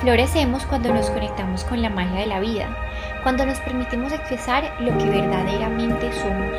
[0.00, 2.68] Florecemos cuando nos conectamos con la magia de la vida,
[3.22, 6.52] cuando nos permitimos expresar lo que verdaderamente somos,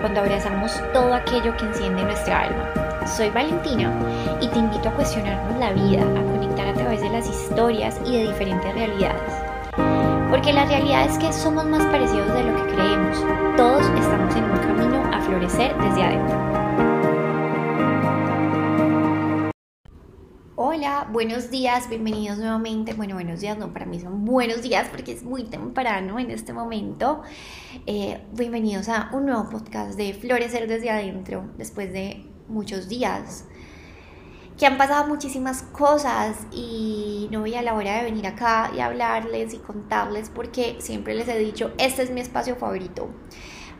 [0.00, 3.06] cuando abrazamos todo aquello que enciende nuestra alma.
[3.06, 3.92] Soy Valentina
[4.40, 8.18] y te invito a cuestionarnos la vida, a conectar a través de las historias y
[8.18, 9.32] de diferentes realidades.
[10.28, 13.24] Porque la realidad es que somos más parecidos de lo que creemos.
[13.56, 16.61] Todos estamos en un camino a florecer desde adentro.
[21.10, 22.94] Buenos días, bienvenidos nuevamente.
[22.94, 26.52] Bueno, buenos días, no, para mí son buenos días porque es muy temprano en este
[26.52, 27.22] momento.
[27.86, 33.46] Eh, bienvenidos a un nuevo podcast de Florecer desde adentro, después de muchos días
[34.58, 38.80] que han pasado muchísimas cosas y no voy a la hora de venir acá y
[38.80, 43.08] hablarles y contarles porque siempre les he dicho, este es mi espacio favorito.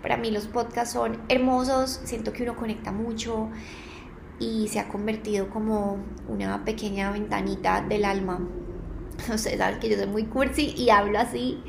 [0.01, 3.51] Para mí los podcasts son hermosos, siento que uno conecta mucho
[4.43, 8.41] y se ha convertido como una pequeña ventanita del alma.
[9.33, 11.63] Ustedes saben que yo soy muy cursi y hablo así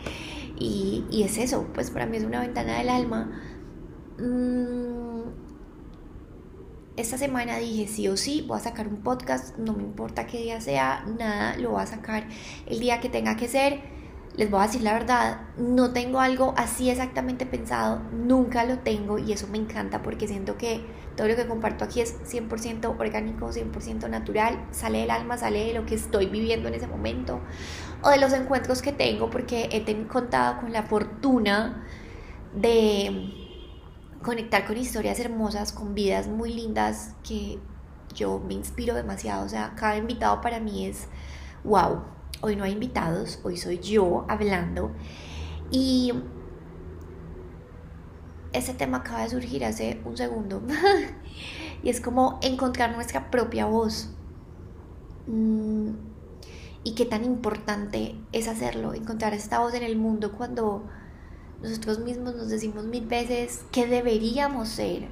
[0.57, 3.41] y, y es eso, pues para mí es una ventana del alma.
[4.17, 5.29] Mm,
[6.95, 10.39] esta semana dije sí o sí, voy a sacar un podcast, no me importa qué
[10.39, 12.27] día sea, nada, lo voy a sacar
[12.65, 13.92] el día que tenga que ser.
[14.35, 19.19] Les voy a decir la verdad, no tengo algo así exactamente pensado, nunca lo tengo
[19.19, 20.83] y eso me encanta porque siento que
[21.15, 25.73] todo lo que comparto aquí es 100% orgánico, 100% natural, sale del alma, sale de
[25.75, 27.41] lo que estoy viviendo en ese momento
[28.01, 31.85] o de los encuentros que tengo porque he contado con la fortuna
[32.55, 33.43] de
[34.23, 37.59] conectar con historias hermosas, con vidas muy lindas que
[38.15, 39.45] yo me inspiro demasiado.
[39.45, 41.07] O sea, cada invitado para mí es
[41.63, 42.12] wow.
[42.45, 44.91] Hoy no hay invitados, hoy soy yo hablando.
[45.71, 46.11] Y
[48.51, 50.61] ese tema acaba de surgir hace un segundo.
[51.83, 54.09] y es como encontrar nuestra propia voz.
[55.25, 55.91] Mm,
[56.83, 60.83] y qué tan importante es hacerlo, encontrar esta voz en el mundo cuando
[61.61, 65.07] nosotros mismos nos decimos mil veces qué deberíamos ser.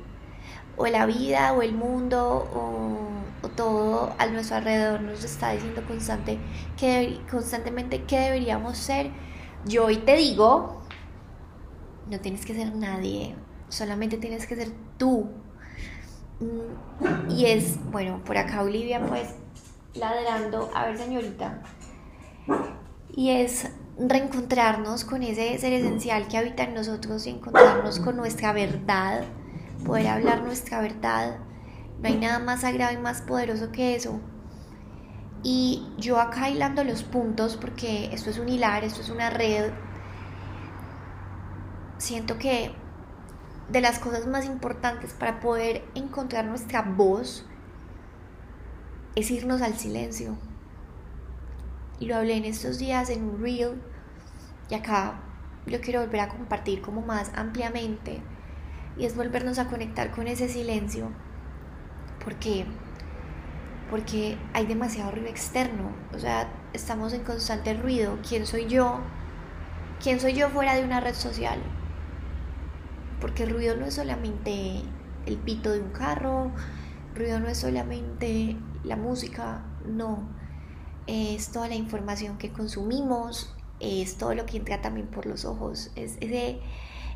[0.81, 6.39] O la vida, o el mundo, o, todo a nuestro alrededor nos está diciendo constante,
[6.77, 9.11] que, constantemente qué deberíamos ser.
[9.65, 10.81] Yo hoy te digo
[12.11, 13.35] no tienes que ser nadie,
[13.69, 15.29] solamente tienes que ser tú.
[16.39, 19.35] Mm, y es, bueno, por acá Olivia pues
[19.93, 21.61] ladrando, a ver señorita.
[23.15, 28.51] Y es reencontrarnos con ese ser esencial que habita en nosotros y encontrarnos con nuestra
[28.51, 29.23] verdad,
[29.85, 31.37] poder hablar nuestra verdad.
[32.01, 34.19] No hay nada más sagrado y más poderoso que eso.
[35.43, 39.71] Y yo acá hilando los puntos, porque esto es un hilar, esto es una red
[42.01, 42.71] siento que
[43.69, 47.45] de las cosas más importantes para poder encontrar nuestra voz
[49.15, 50.35] es irnos al silencio.
[51.99, 53.81] Y lo hablé en estos días en un reel
[54.69, 55.21] y acá
[55.67, 58.21] lo quiero volver a compartir como más ampliamente
[58.97, 61.11] y es volvernos a conectar con ese silencio
[62.23, 62.65] porque
[63.89, 68.19] porque hay demasiado ruido externo, o sea, estamos en constante ruido.
[68.25, 69.01] ¿Quién soy yo?
[70.01, 71.59] ¿Quién soy yo fuera de una red social?
[73.21, 74.81] porque el ruido no es solamente
[75.27, 76.51] el pito de un carro,
[77.15, 80.27] ruido no es solamente la música, no,
[81.05, 85.91] es toda la información que consumimos, es todo lo que entra también por los ojos,
[85.95, 86.59] es ese,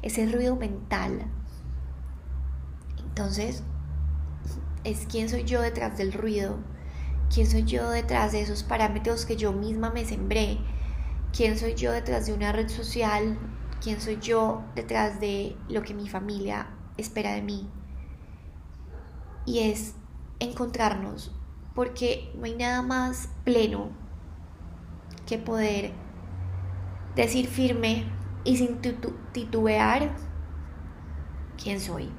[0.03, 1.25] ese ruido mental.
[3.15, 3.63] Entonces,
[4.83, 6.57] es quién soy yo detrás del ruido,
[7.33, 10.57] quién soy yo detrás de esos parámetros que yo misma me sembré,
[11.35, 13.37] quién soy yo detrás de una red social
[13.85, 16.67] quién soy yo detrás de lo que mi familia
[16.97, 17.69] espera de mí.
[19.45, 19.93] Y es
[20.39, 21.31] encontrarnos,
[21.75, 23.89] porque no hay nada más pleno
[25.27, 25.93] que poder
[27.15, 28.05] decir firme
[28.43, 28.79] y sin
[29.31, 30.15] titubear
[31.61, 32.09] quién soy.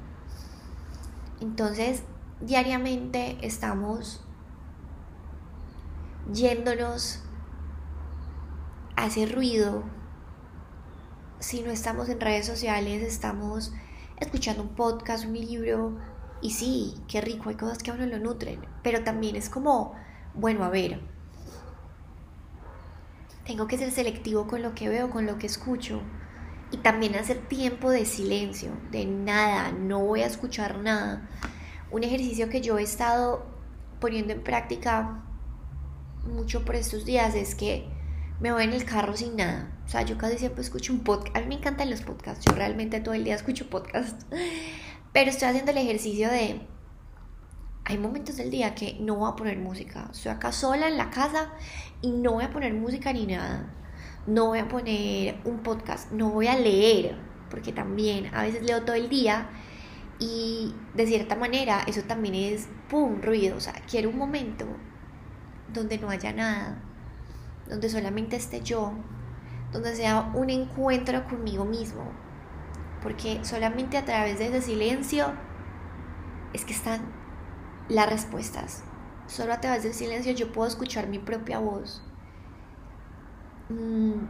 [1.39, 2.03] Entonces,
[2.41, 4.21] diariamente estamos
[6.33, 7.21] yéndonos
[8.95, 9.83] a ese ruido.
[11.39, 13.71] Si no estamos en redes sociales, estamos
[14.19, 15.97] escuchando un podcast, un libro,
[16.41, 19.93] y sí, qué rico, hay cosas que a uno lo nutren, pero también es como,
[20.33, 20.99] bueno, a ver,
[23.45, 26.01] tengo que ser selectivo con lo que veo, con lo que escucho,
[26.71, 31.29] y también hacer tiempo de silencio, de nada, no voy a escuchar nada.
[31.91, 33.45] Un ejercicio que yo he estado
[33.99, 35.23] poniendo en práctica
[36.25, 37.87] mucho por estos días es que
[38.39, 39.71] me voy en el carro sin nada.
[39.85, 41.35] O sea, yo casi siempre escucho un podcast.
[41.35, 42.45] A mí me encantan los podcasts.
[42.45, 44.25] Yo realmente todo el día escucho podcasts.
[45.13, 46.61] Pero estoy haciendo el ejercicio de
[47.89, 50.09] hay momentos del día que no voy a poner música.
[50.11, 51.53] Estoy acá sola en la casa
[52.01, 53.73] y no voy a poner música ni nada.
[54.27, 57.17] No voy a poner un podcast, no voy a leer,
[57.49, 59.49] porque también a veces leo todo el día
[60.19, 63.57] y de cierta manera eso también es, ¡pum!, ruido.
[63.57, 64.65] O sea, quiero un momento
[65.73, 66.81] donde no haya nada,
[67.69, 68.93] donde solamente esté yo,
[69.71, 72.03] donde sea un encuentro conmigo mismo.
[73.01, 75.31] Porque solamente a través de ese silencio
[76.53, 77.01] es que están
[77.89, 78.83] las respuestas.
[79.27, 82.01] Solo a través del silencio yo puedo escuchar mi propia voz.
[83.69, 84.27] Mm,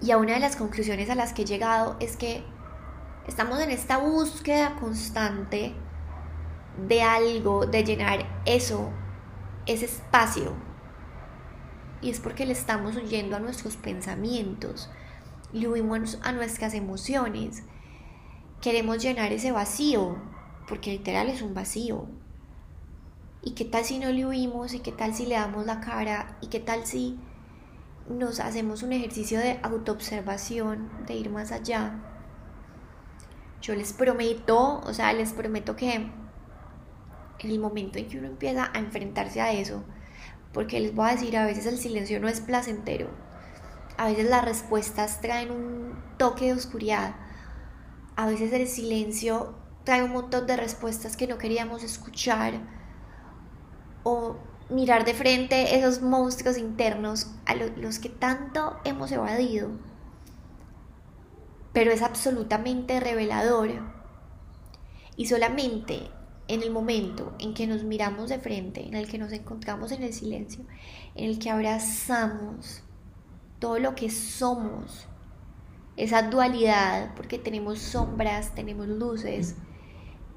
[0.00, 2.42] y a una de las conclusiones a las que he llegado es que
[3.26, 5.74] estamos en esta búsqueda constante
[6.88, 8.90] de algo, de llenar eso,
[9.66, 10.54] ese espacio.
[12.00, 14.90] Y es porque le estamos huyendo a nuestros pensamientos,
[15.52, 17.62] le huimos a nuestras emociones.
[18.62, 20.16] Queremos llenar ese vacío,
[20.66, 22.06] porque literal es un vacío.
[23.42, 24.74] ¿Y qué tal si no le huimos?
[24.74, 26.38] ¿Y qué tal si le damos la cara?
[26.40, 27.18] ¿Y qué tal si
[28.10, 31.94] nos hacemos un ejercicio de autoobservación, de ir más allá?
[33.62, 36.12] Yo les prometo, o sea, les prometo que en
[37.50, 39.84] el momento en que uno empieza a enfrentarse a eso,
[40.52, 43.08] porque les voy a decir, a veces el silencio no es placentero,
[43.96, 47.14] a veces las respuestas traen un toque de oscuridad,
[48.16, 49.54] a veces el silencio
[49.84, 52.54] trae un montón de respuestas que no queríamos escuchar,
[54.02, 54.36] o
[54.70, 59.70] mirar de frente esos monstruos internos a los que tanto hemos evadido.
[61.72, 63.70] Pero es absolutamente revelador.
[65.16, 66.10] Y solamente
[66.48, 70.02] en el momento en que nos miramos de frente, en el que nos encontramos en
[70.02, 70.64] el silencio,
[71.14, 72.82] en el que abrazamos
[73.60, 75.06] todo lo que somos,
[75.96, 79.54] esa dualidad, porque tenemos sombras, tenemos luces,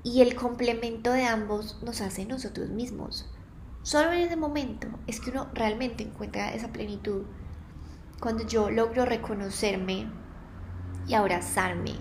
[0.03, 3.32] y el complemento de ambos nos hace nosotros mismos.
[3.83, 7.23] Solo en ese momento es que uno realmente encuentra esa plenitud.
[8.21, 10.07] Cuando yo logro reconocerme
[11.05, 11.97] y abrazarme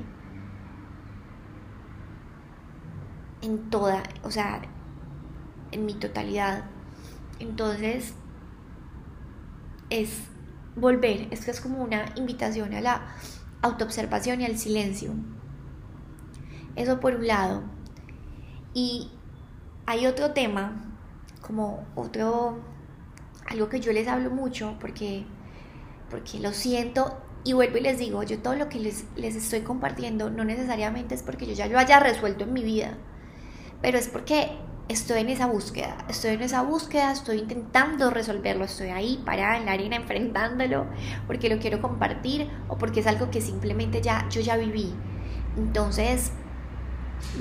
[3.41, 4.63] en toda, o sea,
[5.73, 6.67] en mi totalidad.
[7.41, 8.15] Entonces,
[9.91, 10.29] es
[10.77, 13.03] volver, esto es como una invitación a la
[13.61, 15.15] autoobservación y al silencio.
[16.77, 17.65] Eso por un lado.
[18.73, 19.11] Y
[19.85, 20.92] hay otro tema
[21.43, 22.59] como otro,
[23.47, 25.27] algo que yo les hablo mucho porque,
[26.11, 29.61] porque lo siento y vuelvo y les digo, yo todo lo que les, les estoy
[29.61, 32.97] compartiendo no necesariamente es porque yo ya lo haya resuelto en mi vida,
[33.81, 34.57] pero es porque
[34.89, 39.67] estoy en esa búsqueda, estoy en esa búsqueda, estoy intentando resolverlo, estoy ahí parada en
[39.67, 40.87] la arena enfrentándolo
[41.27, 44.95] porque lo quiero compartir o porque es algo que simplemente ya yo ya viví.
[45.57, 46.33] Entonces,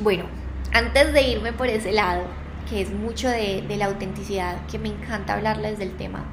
[0.02, 0.26] bueno,
[0.74, 2.24] antes de irme por ese lado,
[2.72, 6.24] que es mucho de, la autenticidad, que me encanta hablarles del tema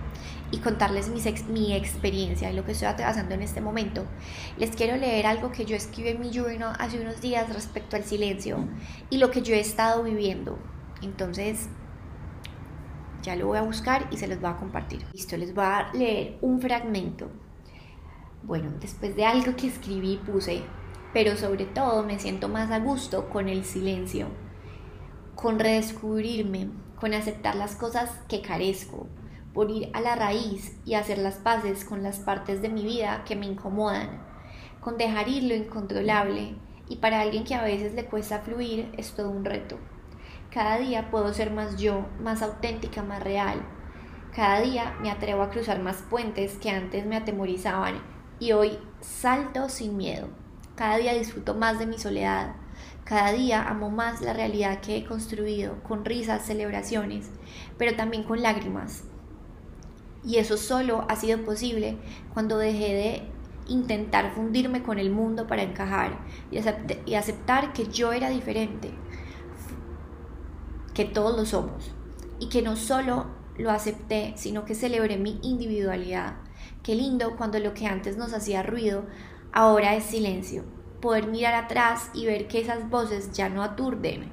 [0.53, 4.05] y contarles mi, experiencia y lo que estoy atravesando en este momento.
[4.57, 8.05] Les quiero leer algo que yo escribí en mi journal hace unos días respecto al
[8.05, 8.69] silencio
[9.11, 10.61] y lo que yo he estado viviendo.
[11.03, 11.69] Entonces,
[13.23, 15.05] ya lo voy a buscar y se los voy a compartir.
[15.13, 17.29] Listo, les voy a leer un fragmento.
[18.45, 20.63] Bueno, después de algo que escribí puse,
[21.13, 24.29] pero sobre todo me siento más a gusto con el silencio
[25.41, 26.69] con redescubrirme,
[26.99, 29.07] con aceptar las cosas que carezco,
[29.55, 33.23] por ir a la raíz y hacer las paces con las partes de mi vida
[33.25, 34.21] que me incomodan,
[34.81, 36.57] con dejar ir lo incontrolable
[36.89, 39.79] y para alguien que a veces le cuesta fluir es todo un reto.
[40.51, 43.63] Cada día puedo ser más yo, más auténtica, más real.
[44.35, 48.03] Cada día me atrevo a cruzar más puentes que antes me atemorizaban
[48.41, 50.31] y hoy salto sin miedo.
[50.75, 52.57] Cada día disfruto más de mi soledad,
[53.09, 57.31] cada día amo más la realidad que he construido, con risas, celebraciones,
[57.79, 59.05] pero también con lágrimas.
[60.23, 61.97] Y eso solo ha sido posible
[62.35, 63.23] cuando dejé de
[63.67, 66.19] intentar fundirme con el mundo para encajar
[66.51, 68.91] y, aceptar que yo era diferente,
[70.93, 71.95] que todos lo somos,
[72.39, 73.25] y que no solo
[73.57, 76.37] lo acepté, sino que celebré mi individualidad.
[76.83, 79.07] Qué lindo cuando lo que antes nos hacía ruido
[79.51, 84.31] ahora es silencio poder mirar atrás y ver que esas voces ya no aturden,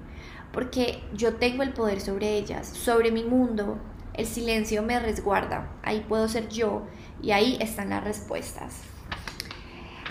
[0.51, 3.77] porque yo tengo el poder sobre ellas, sobre mi mundo.
[4.13, 6.83] El silencio me resguarda, ahí puedo ser yo
[7.21, 8.81] y ahí están las respuestas.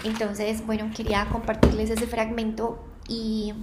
[0.04, 3.54] Entonces, bueno, quería compartirles ese fragmento y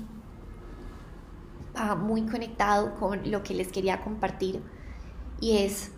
[1.76, 4.62] va muy conectado con lo que les quería compartir
[5.40, 5.92] y es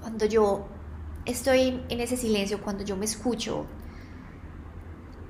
[0.00, 0.66] cuando yo
[1.26, 3.66] estoy en ese silencio, cuando yo me escucho,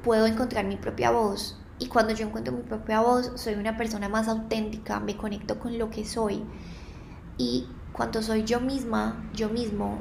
[0.05, 4.09] puedo encontrar mi propia voz Y cuando yo encuentro mi propia voz, soy una persona
[4.09, 6.45] más auténtica, me conecto con lo que soy.
[7.37, 9.99] Y cuando soy yo misma, yo mismo,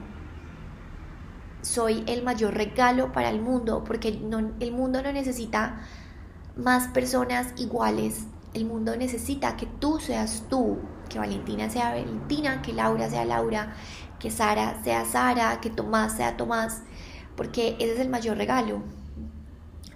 [1.62, 5.82] soy el mayor regalo para el mundo, porque el mundo no necesita
[6.56, 8.28] más personas iguales.
[8.54, 10.78] El mundo necesita que tú seas tú,
[11.10, 13.74] que Valentina sea Valentina, que Laura sea Laura,
[14.20, 16.84] que Sara sea Sara, que Tomás sea Tomás,
[17.36, 18.84] porque ese es el mayor regalo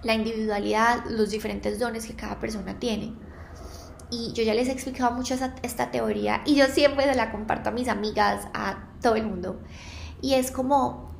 [0.08, 3.12] la individualidad, los diferentes dones que cada persona tiene.
[4.10, 7.68] Y yo ya les he explicado mucho esta, teoría y yo siempre se la comparto
[7.68, 9.60] a mis amigas, a todo el mundo.
[10.22, 11.12] Y es como,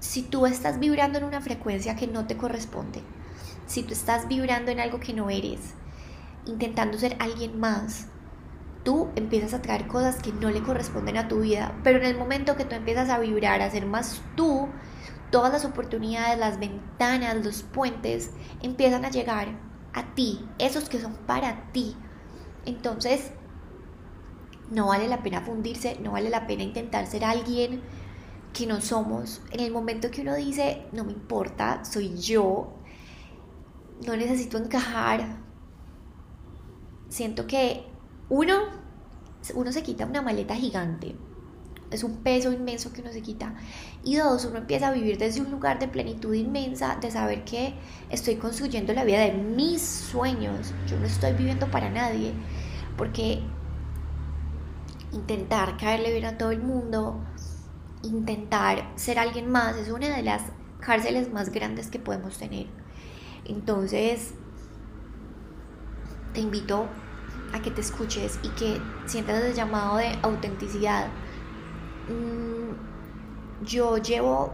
[0.00, 3.00] si tú estás vibrando en una frecuencia que no te corresponde,
[3.66, 5.60] si tú estás vibrando en algo que no eres,
[6.46, 8.08] intentando ser alguien más,
[8.82, 12.18] tú empiezas a traer cosas que no le corresponden a tu vida, pero en el
[12.18, 14.68] momento que tú empiezas a vibrar, a ser más tú,
[15.36, 18.30] todas las oportunidades, las ventanas, los puentes
[18.62, 19.48] empiezan a llegar
[19.92, 21.94] a ti, esos que son para ti.
[22.64, 23.32] Entonces,
[24.70, 27.82] no vale la pena fundirse, no vale la pena intentar ser alguien
[28.54, 29.42] que no somos.
[29.50, 32.72] En el momento que uno dice, no me importa, soy yo,
[34.06, 35.36] no necesito encajar,
[37.10, 37.84] siento que
[38.30, 38.54] uno,
[39.54, 41.14] uno se quita una maleta gigante
[41.90, 43.54] es un peso inmenso que uno se quita.
[44.04, 47.74] Y dos, uno empieza a vivir desde un lugar de plenitud inmensa, de saber que
[48.10, 50.72] estoy construyendo la vida de mis sueños.
[50.88, 52.32] Yo no estoy viviendo para nadie,
[52.96, 53.42] porque
[55.12, 57.20] intentar caerle bien a todo el mundo,
[58.02, 60.42] intentar ser alguien más, es una de las
[60.80, 62.66] cárceles más grandes que podemos tener.
[63.44, 64.34] Entonces,
[66.32, 66.86] te invito
[67.52, 71.08] a que te escuches y que sientas el llamado de autenticidad
[72.08, 74.52] Mm, yo llevo,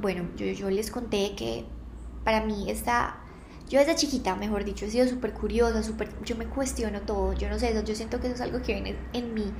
[0.00, 1.66] bueno, yo, les conté que
[2.24, 3.18] para mí está,
[3.68, 7.48] yo desde chiquita, mejor dicho, he sido súper curiosa, super, yo me cuestiono todo, yo
[7.48, 9.52] no sé, eso, yo siento que eso es algo que viene en mí.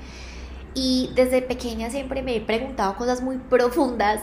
[0.74, 4.20] Y desde pequeña siempre me he preguntado cosas muy profundas,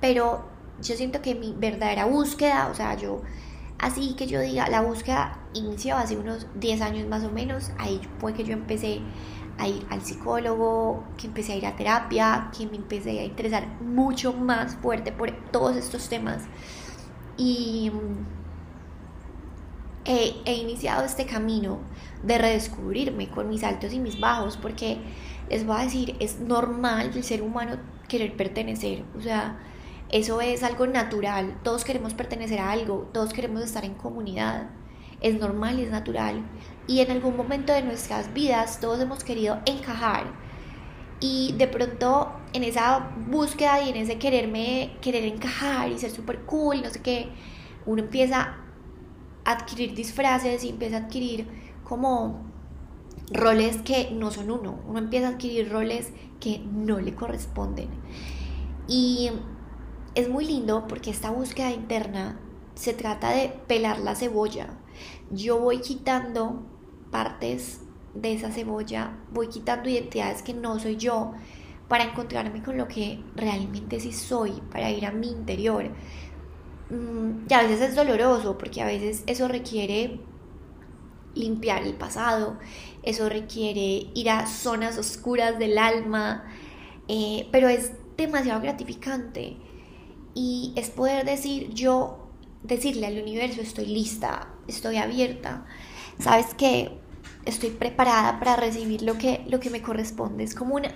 [0.00, 0.46] pero
[0.80, 3.22] yo siento que mi verdadera búsqueda, o sea, yo,
[3.78, 8.00] así que yo diga, la búsqueda inició hace unos 10 años más o menos, ahí
[8.18, 9.00] fue que yo empecé
[9.58, 13.66] a ir al psicólogo, que empecé a ir a terapia, que me empecé a interesar
[13.80, 16.44] mucho más fuerte por todos estos temas.
[17.36, 18.42] Y mm,
[20.04, 21.78] he, he, iniciado este camino
[22.22, 24.98] de redescubrirme con mis altos y mis bajos, porque
[25.48, 27.76] les voy a decir, es normal el ser humano
[28.08, 29.58] querer pertenecer, o sea,
[30.10, 34.68] eso es algo natural, todos queremos pertenecer a algo, todos queremos estar en comunidad,
[35.22, 36.42] es normal y es natural,
[36.86, 40.24] y en algún momento de nuestras vidas todos hemos querido encajar
[41.20, 46.40] y de pronto en esa búsqueda y en ese quererme, querer encajar y ser súper
[46.40, 47.28] cool, no sé qué,
[47.86, 48.56] uno empieza
[49.44, 51.46] a adquirir disfraces y empieza a adquirir
[51.84, 52.42] como
[53.30, 57.88] roles que no son uno, uno empieza a adquirir roles que no le corresponden.
[58.88, 59.30] Y
[60.16, 62.40] es muy lindo porque esta búsqueda interna
[62.74, 64.70] se trata de pelar la cebolla.
[65.30, 66.66] Yo voy quitando
[67.12, 67.82] partes
[68.14, 71.32] de esa cebolla, voy quitando identidades que no soy yo
[71.88, 75.90] para encontrarme con lo que realmente sí soy, para ir a mi interior.
[76.90, 80.20] Mm, y a veces es doloroso porque a veces eso requiere
[81.34, 82.58] limpiar el pasado,
[83.02, 86.44] eso requiere ir a zonas oscuras del alma,
[87.08, 89.56] eh, pero es demasiado gratificante.
[90.34, 92.30] Y es poder decir yo,
[92.62, 95.66] decirle al universo estoy lista, estoy abierta,
[96.18, 97.01] sabes que
[97.44, 100.44] estoy preparada para recibir lo que, lo que me corresponde.
[100.44, 100.90] Es como una,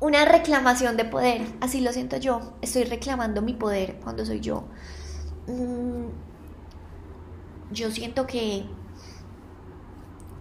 [0.00, 2.54] una reclamación de poder, así lo siento yo.
[2.62, 4.64] Estoy reclamando mi poder cuando soy yo.
[5.46, 6.06] Mm,
[7.72, 8.64] yo siento que,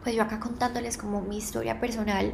[0.03, 2.33] pues yo acá contándoles como mi historia personal,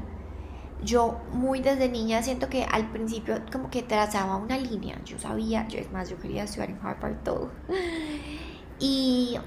[0.83, 5.67] yo muy desde niña siento que al principio como que trazaba una línea, yo sabía,
[5.67, 7.51] yo es más, yo quería estudiar en Harvard todo.
[8.77, 9.37] Y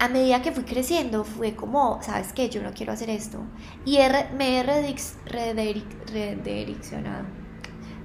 [0.00, 2.48] a medida que fui creciendo, fue como, ¿sabes qué?
[2.48, 3.40] Yo no quiero hacer esto.
[3.84, 3.98] Y
[4.36, 7.24] me he redireccionado.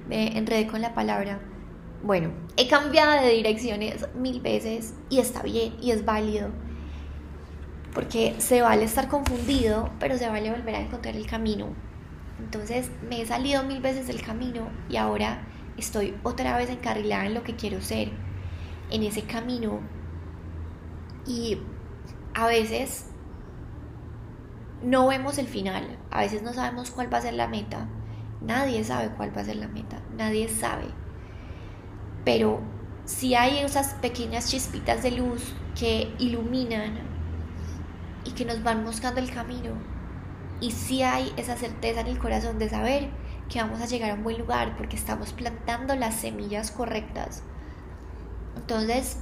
[0.08, 1.38] Me enredé con la palabra.
[2.02, 6.48] Bueno, he cambiado de direcciones mil veces y está bien y es válido.
[7.94, 11.68] Porque se vale estar confundido, pero se vale volver a encontrar el camino.
[12.40, 15.46] Entonces me he salido mil veces del camino y ahora
[15.76, 18.10] estoy otra vez encarrilada en lo que quiero ser,
[18.90, 19.78] en ese camino.
[21.24, 21.58] Y
[22.34, 23.06] a veces
[24.82, 27.88] no vemos el final, a veces no sabemos cuál va a ser la meta,
[28.40, 30.86] nadie sabe cuál va a ser la meta, nadie sabe,
[32.24, 32.60] pero
[33.04, 36.98] si hay esas pequeñas chispitas de luz que iluminan
[38.24, 39.72] y que nos van mostrando el camino.
[40.60, 43.10] Y si hay esa certeza en el corazón de saber
[43.50, 47.42] que vamos a llegar a un buen lugar porque estamos plantando las semillas correctas.
[48.56, 49.18] Entonces,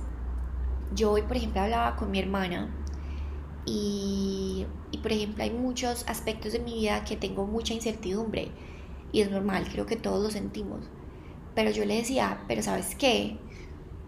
[0.94, 2.68] yo hoy, por ejemplo, hablaba con mi hermana
[3.64, 4.66] y,
[5.02, 8.50] por ejemplo, hay muchos aspectos de mi vida que tengo mucha incertidumbre
[9.12, 10.80] y es normal, creo que todos lo sentimos.
[11.54, 13.38] Pero yo le decía, pero ¿sabes qué?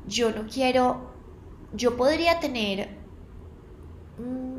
[0.07, 1.13] Yo no quiero,
[1.75, 2.97] yo podría tener
[4.19, 4.59] mm,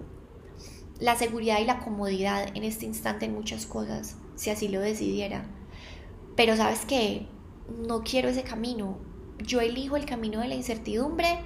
[0.99, 5.45] la seguridad y la comodidad en este instante en muchas cosas, si así lo decidiera.
[6.35, 7.27] Pero ¿sabes qué?
[7.87, 8.99] No quiero ese camino.
[9.39, 11.39] Yo elijo el camino de la incertidumbre,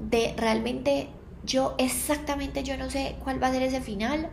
[0.00, 1.08] de realmente
[1.44, 4.30] yo exactamente yo no sé cuál va a ser ese final,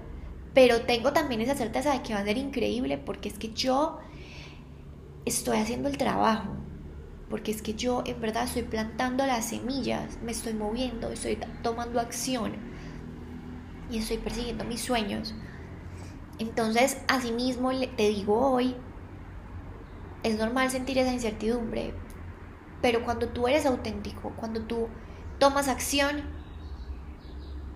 [0.53, 3.99] pero tengo también esa certeza de que va a ser increíble porque es que yo
[5.25, 6.49] estoy haciendo el trabajo,
[7.29, 11.99] porque es que yo en verdad estoy plantando las semillas, me estoy moviendo, estoy tomando
[11.99, 12.53] acción
[13.89, 15.35] y estoy persiguiendo mis sueños.
[16.39, 18.75] Entonces, asimismo, te digo hoy,
[20.23, 21.93] es normal sentir esa incertidumbre,
[22.81, 24.87] pero cuando tú eres auténtico, cuando tú
[25.39, 26.23] tomas acción,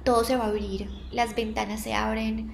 [0.03, 2.51] todo se va a abrir, las ventanas se abren,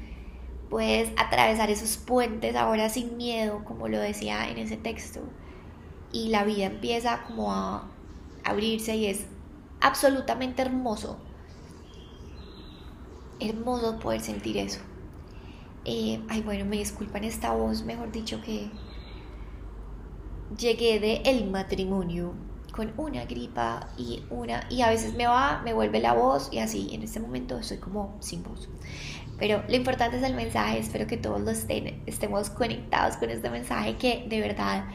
[0.69, 5.21] puedes atravesar esos puentes ahora sin miedo, como lo decía en ese texto,
[6.11, 7.89] y la vida empieza como a
[8.43, 9.25] abrirse y es
[9.81, 11.17] absolutamente hermoso,
[13.39, 14.79] hermoso poder sentir eso.
[15.85, 18.69] Eh, ay, bueno, me disculpan esta voz, mejor dicho que
[20.57, 22.33] llegué de el matrimonio
[22.77, 26.59] con una gripa y una y a veces me va, me vuelve la voz y
[26.59, 28.69] así en este momento estoy como sin voz.
[29.39, 33.49] Pero lo importante es el mensaje, espero que todos lo estén, estemos conectados con este
[33.49, 34.85] mensaje que de verdad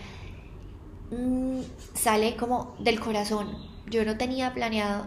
[1.11, 1.63] mm,
[1.95, 3.49] sale como del corazón.
[3.91, 5.07] Yo no tenía planeado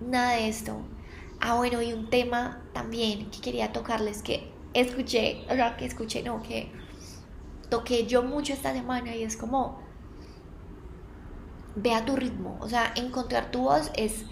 [0.00, 0.76] nada de esto.
[1.40, 6.24] Ah, bueno, y un tema también que quería tocarles que escuché, o sea, que escuché,
[6.24, 6.72] no, que
[7.70, 9.85] toqué yo mucho esta semana y es como,
[11.76, 14.24] ve a tu ritmo, o sea, encontrar tu voz es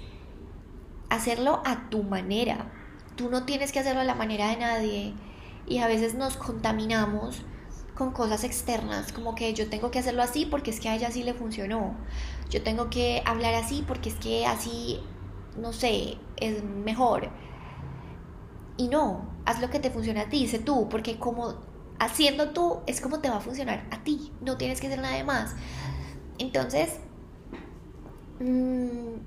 [1.09, 2.71] hacerlo a tu manera
[3.17, 5.15] Tú no tienes que hacerlo a la manera de nadie
[5.67, 7.43] y a veces nos contaminamos
[7.95, 11.13] con cosas externas, como que yo tengo que hacerlo así porque es que a ella
[11.13, 11.95] sí le funcionó.
[12.51, 15.01] Yo tengo que hablar así porque es que así,
[15.57, 17.31] no sé, es mejor.
[18.77, 21.55] Y no, haz lo que te funciona a ti, sé tú, porque como
[22.01, 25.23] haciendo tú es como te va a funcionar a ti, no tienes que hacer nada
[25.23, 25.55] más.
[26.39, 26.99] Entonces,
[28.40, 29.18] mmm,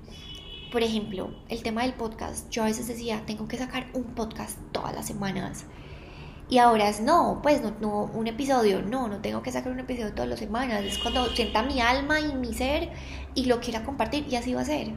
[0.70, 2.50] por ejemplo, el tema del podcast.
[2.50, 5.64] Yo a veces decía, tengo que sacar un podcast todas las semanas.
[6.50, 9.80] Y ahora es no, pues no, no, un episodio, no, no tengo que sacar un
[9.80, 10.82] episodio todas las semanas.
[10.82, 12.90] Es cuando sienta mi alma y mi ser
[13.34, 14.92] y lo quiera compartir y así va a ser.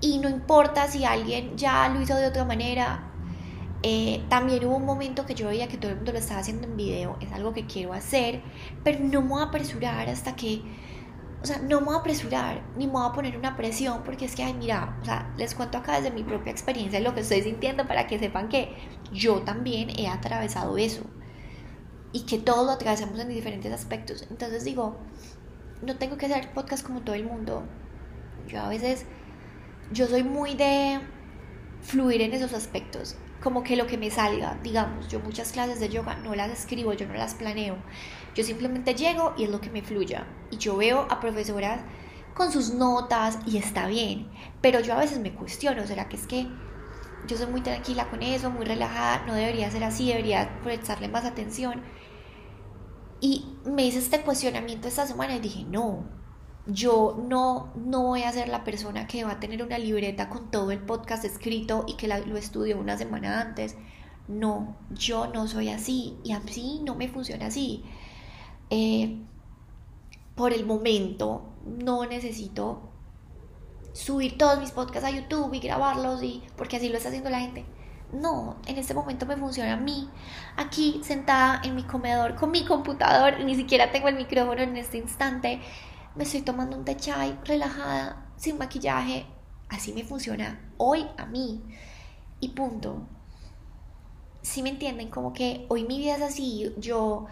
[0.00, 3.06] Y no importa si alguien ya lo hizo de otra manera.
[3.82, 6.66] Eh, también hubo un momento que yo veía que todo el mundo lo estaba haciendo
[6.66, 8.42] en video, es algo que quiero hacer,
[8.84, 10.60] pero no me voy a apresurar hasta que
[11.42, 14.26] o sea, no me voy a apresurar, ni me voy a poner una presión, porque
[14.26, 17.20] es que, ay, mira, o sea, les cuento acá desde mi propia experiencia lo que
[17.20, 18.76] estoy sintiendo para que sepan que
[19.12, 21.02] yo también he atravesado eso
[22.12, 24.26] y que todos lo atravesamos en diferentes aspectos.
[24.30, 24.98] Entonces digo,
[25.82, 27.62] no tengo que hacer podcast como todo el mundo.
[28.46, 29.06] Yo a veces,
[29.92, 31.00] yo soy muy de
[31.80, 35.88] fluir en esos aspectos como que lo que me salga, digamos, yo muchas clases de
[35.88, 37.76] yoga no las escribo, yo no las planeo,
[38.34, 40.26] yo simplemente llego y es lo que me fluya.
[40.50, 41.80] Y yo veo a profesoras
[42.34, 46.26] con sus notas y está bien, pero yo a veces me cuestiono, ¿será que es
[46.26, 46.48] que
[47.26, 51.24] yo soy muy tranquila con eso, muy relajada, no debería ser así, debería prestarle más
[51.24, 51.82] atención?
[53.20, 56.04] Y me hice este cuestionamiento esta semana y dije, no,
[56.72, 60.50] yo no, no voy a ser la persona que va a tener una libreta con
[60.50, 63.76] todo el podcast escrito y que lo estudió una semana antes.
[64.28, 67.82] No, yo no soy así y así no me funciona así.
[68.70, 69.18] Eh,
[70.36, 72.90] por el momento no necesito
[73.92, 77.40] subir todos mis podcasts a YouTube y grabarlos y porque así lo está haciendo la
[77.40, 77.64] gente.
[78.12, 80.08] No, en este momento me funciona a mí,
[80.56, 84.98] aquí sentada en mi comedor con mi computador, ni siquiera tengo el micrófono en este
[84.98, 85.60] instante
[86.14, 89.26] me estoy tomando un té chai relajada, sin maquillaje.
[89.68, 91.62] Así me funciona hoy a mí.
[92.40, 93.06] Y punto.
[94.42, 96.74] Si me entienden, como que hoy mi vida es así.
[96.78, 97.26] Yo,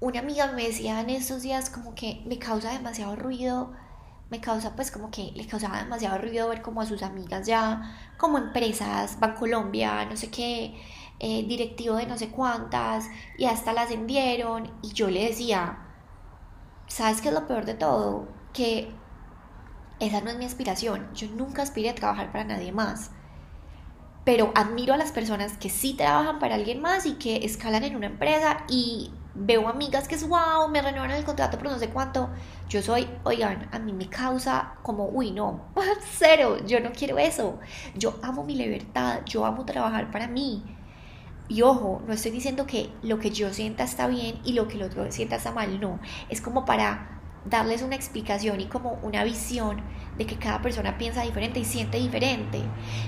[0.00, 3.72] una amiga me decía en estos días como que me causa demasiado ruido.
[4.30, 8.14] Me causa pues como que le causaba demasiado ruido ver como a sus amigas ya,
[8.16, 10.80] como empresas, Bancolombia, no sé qué,
[11.18, 13.06] eh, directivo de no sé cuántas,
[13.38, 14.72] y hasta la ascendieron.
[14.82, 15.89] Y yo le decía,
[16.90, 18.28] ¿sabes qué es lo peor de todo?
[18.52, 18.92] Que
[20.00, 21.08] esa no es mi aspiración.
[21.14, 23.10] Yo nunca aspiré a trabajar para nadie más.
[24.24, 27.96] Pero admiro a las personas que sí trabajan para alguien más y que escalan en
[27.96, 31.88] una empresa y veo amigas que es wow, me renuevan el contrato pero no sé
[31.88, 32.28] cuánto.
[32.68, 35.66] Yo soy, oigan, a mí me causa como, uy, no,
[36.18, 37.60] cero, yo no quiero eso.
[37.94, 40.62] Yo amo mi libertad, yo amo trabajar para mí.
[41.50, 44.76] Y ojo, no estoy diciendo que lo que yo sienta está bien y lo que
[44.76, 45.98] el otro sienta está mal, no.
[46.28, 49.82] Es como para darles una explicación y como una visión
[50.16, 52.62] de que cada persona piensa diferente y siente diferente.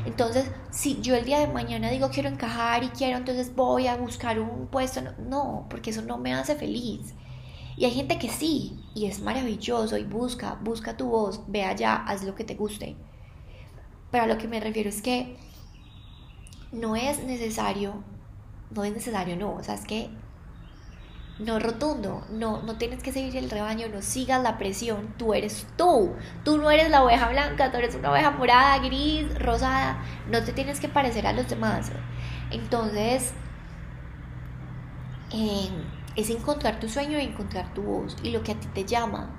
[0.06, 3.96] Entonces, si yo el día de mañana digo quiero encajar y quiero, entonces voy a
[3.96, 7.14] buscar un puesto, no, porque eso no me hace feliz.
[7.76, 11.94] Y hay gente que sí, y es maravilloso, y busca, busca tu voz, ve allá,
[11.94, 12.96] haz lo que te guste.
[14.10, 15.36] Pero a lo que me refiero es que
[16.72, 18.02] no es necesario,
[18.74, 20.10] no es necesario, no, o sea, es que
[21.38, 25.66] no rotundo, no, no tienes que seguir el rebaño, no sigas la presión, tú eres
[25.76, 26.12] tú,
[26.44, 30.52] tú no eres la oveja blanca, tú eres una oveja morada, gris, rosada, no te
[30.52, 31.90] tienes que parecer a los demás.
[32.50, 33.32] Entonces,
[35.32, 35.72] em,
[36.16, 39.30] es encontrar tu sueño y encontrar tu voz y lo que a ti te llama.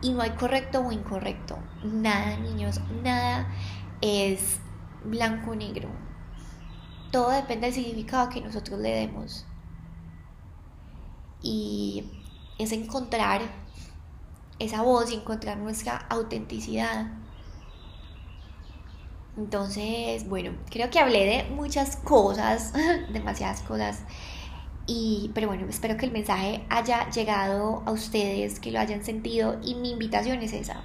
[0.00, 3.46] Y no hay correcto o incorrecto, nada niños, nada
[4.00, 4.58] es
[5.04, 5.88] blanco o negro.
[7.12, 9.46] Todo depende del significado que nosotros le demos
[11.42, 12.04] y
[12.58, 13.42] es encontrar
[14.58, 17.06] esa voz y encontrar nuestra autenticidad.
[19.36, 22.72] Entonces, bueno, creo que hablé de muchas cosas,
[23.12, 24.00] demasiadas cosas.
[24.86, 29.58] Y, pero bueno, espero que el mensaje haya llegado a ustedes, que lo hayan sentido.
[29.62, 30.82] Y mi invitación es esa,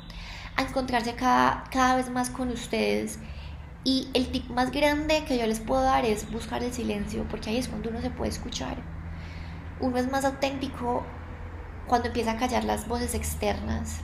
[0.56, 3.20] a encontrarse cada, cada vez más con ustedes.
[3.88, 7.52] Y el tip más grande que yo les puedo dar es buscar el silencio, porque
[7.52, 8.78] ahí es cuando uno se puede escuchar
[9.80, 11.04] uno es más auténtico
[11.88, 14.02] cuando empieza a callar las voces externas.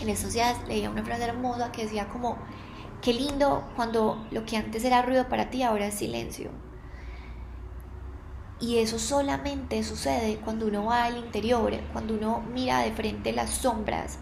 [0.00, 2.38] En estos días leía una frase hermosa que decía como,
[3.00, 6.50] qué lindo cuando lo que antes era ruido para ti ahora es silencio.
[8.60, 13.50] Y eso solamente sucede cuando uno va al interior, cuando uno mira de frente las
[13.50, 14.18] sombras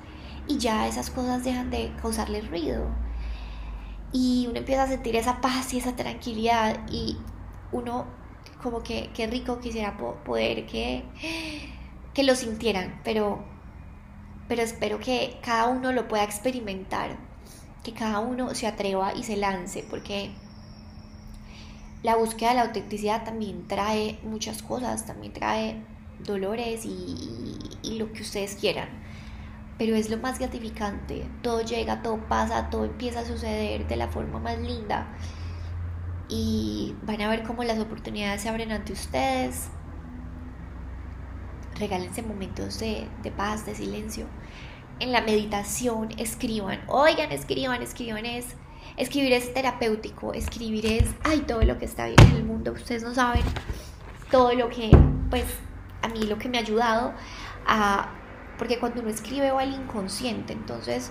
[0.47, 2.87] y ya esas cosas dejan de causarle ruido.
[4.13, 7.17] Y uno empieza a sentir esa paz y esa tranquilidad y
[7.73, 8.07] uno
[8.63, 11.03] como que qué rico quisiera poder que,
[12.15, 13.43] que lo sintieran, pero,
[14.49, 17.17] pero espero que cada uno lo pueda experimentar,
[17.83, 20.31] que cada uno se atreva y se lance, porque
[22.03, 25.83] la búsqueda de la autenticidad también trae muchas cosas, también trae
[26.21, 29.02] dolores y, y lo que ustedes quieran.
[29.83, 34.07] Pero es lo más gratificante, todo llega, todo pasa, todo empieza a suceder de la
[34.07, 35.09] forma más linda.
[36.29, 39.71] Y van a ver cómo las oportunidades se abren ante ustedes.
[41.81, 44.27] Regálense momentos de, paz, de silencio.
[45.01, 48.55] En la meditación escriban, oigan, escriban, escriban es,
[48.97, 53.03] escribir es terapéutico, escribir es, ay, todo lo que está bien en el mundo, ustedes
[53.03, 53.43] no saben
[54.31, 54.97] todo lo que,
[55.29, 55.47] pues,
[56.03, 57.15] a mí lo que me ha ayudado
[57.67, 58.22] a,
[58.63, 61.11] porque cuando uno escribe va al inconsciente, entonces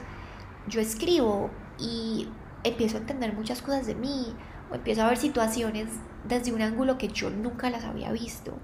[0.67, 2.29] yo escribo y
[2.63, 4.33] empiezo a entender muchas cosas de mí,
[4.71, 5.89] o empiezo a ver situaciones
[6.23, 8.57] desde un ángulo que yo nunca las había visto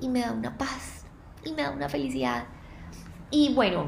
[0.00, 1.04] y me da una paz
[1.44, 2.46] y me da una felicidad.
[3.32, 3.86] Y bueno,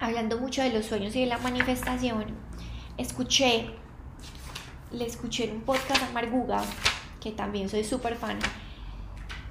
[0.00, 2.24] hablando mucho de los sueños y de la manifestación,
[2.96, 3.70] escuché,
[4.90, 6.60] le escuché en un podcast a Marguga,
[7.20, 8.36] que también soy súper fan,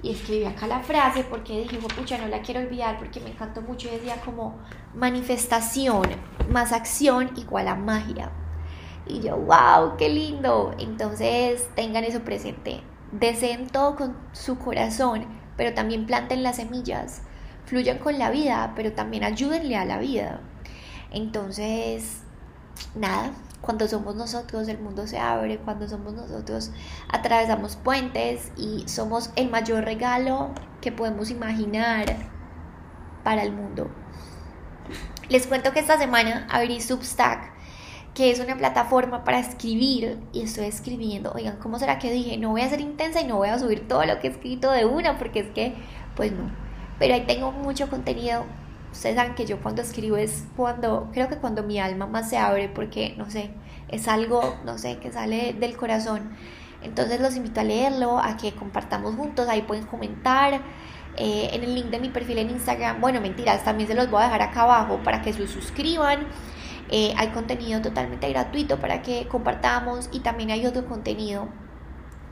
[0.04, 3.62] y escribí acá la frase porque dije, pucha, no la quiero olvidar porque me encantó
[3.62, 4.60] mucho y decía como
[4.94, 6.04] manifestación
[6.50, 8.30] más acción igual a magia.
[9.08, 10.76] Y yo, wow, qué lindo.
[10.78, 12.82] Entonces tengan eso presente.
[13.13, 17.22] Deseen todo con su corazón, pero también planten las semillas.
[17.66, 20.42] Fluyan con la vida, pero también ayúdenle a la vida.
[21.12, 22.24] Entonces,
[22.94, 23.32] nada,
[23.63, 26.71] cuando somos nosotros el mundo se abre, cuando somos nosotros
[27.10, 32.06] atravesamos puentes y somos el mayor regalo que podemos imaginar
[33.23, 33.89] para el mundo.
[35.30, 37.54] Les cuento que esta semana abrí Substack
[38.13, 41.32] que es una plataforma para escribir y estoy escribiendo.
[41.34, 42.38] Oigan, ¿cómo será que dije?
[42.38, 44.71] No voy a ser intensa y no voy a subir todo lo que he escrito
[44.71, 45.73] de una porque es que,
[46.15, 46.52] pues no.
[46.99, 48.45] Pero ahí tengo mucho contenido.
[48.93, 52.38] Ustedes saben que yo cuando escribo es cuando, creo que cuando mi alma más se
[52.38, 53.49] abre porque, no sé,
[53.89, 56.29] es algo, no sé, que sale del corazón.
[56.82, 60.62] Entonces los invito a leerlo, a que compartamos juntos, ahí pueden comentar.
[61.17, 64.21] Eh, en el link de mi perfil en Instagram, bueno, mentiras, también se los voy
[64.21, 66.27] a dejar acá abajo para que se suscriban
[66.89, 71.47] eh, hay contenido totalmente gratuito para que compartamos y también hay otro contenido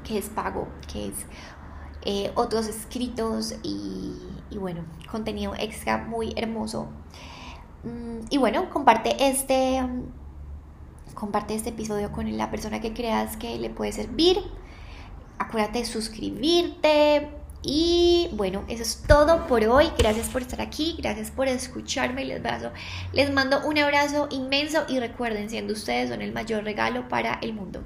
[0.04, 1.26] que es pago, que es
[2.04, 4.16] eh, otros escritos y,
[4.58, 6.88] bueno, contenido extra muy hermoso.
[7.84, 9.82] Mm, y bueno, comparte este,
[11.14, 14.38] comparte este episodio con la persona que creas que le puede servir.
[15.38, 17.30] Acuérdate de suscribirte.
[17.64, 19.92] Y bueno, eso es todo por hoy.
[19.98, 22.26] Gracias por estar aquí, gracias por escucharme.
[22.26, 22.42] Les,
[23.14, 27.54] les mando un abrazo inmenso y recuerden, siendo ustedes son el mayor regalo para el
[27.54, 27.80] mundo.